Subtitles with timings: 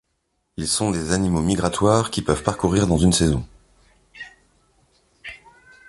[0.57, 3.45] Ils sont des animaux migratoires qui peuvent parcourir dans une saison.